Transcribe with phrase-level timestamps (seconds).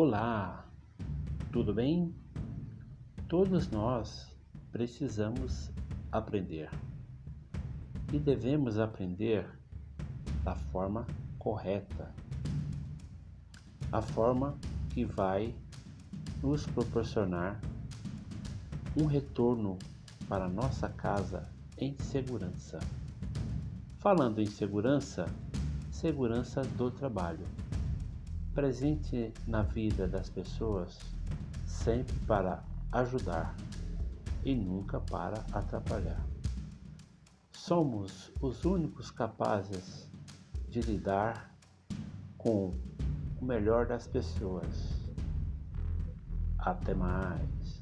[0.00, 0.64] Olá,
[1.50, 2.14] tudo bem?
[3.26, 4.32] Todos nós
[4.70, 5.72] precisamos
[6.12, 6.70] aprender
[8.12, 9.44] e devemos aprender
[10.44, 11.04] da forma
[11.36, 12.14] correta,
[13.90, 14.56] a forma
[14.90, 15.52] que vai
[16.44, 17.60] nos proporcionar
[18.96, 19.80] um retorno
[20.28, 22.78] para nossa casa em segurança.
[23.96, 25.26] Falando em segurança,
[25.90, 27.44] segurança do trabalho.
[28.58, 30.98] Presente na vida das pessoas,
[31.64, 33.54] sempre para ajudar
[34.44, 36.26] e nunca para atrapalhar.
[37.52, 40.10] Somos os únicos capazes
[40.68, 41.54] de lidar
[42.36, 42.74] com
[43.40, 45.06] o melhor das pessoas.
[46.58, 47.80] Até mais.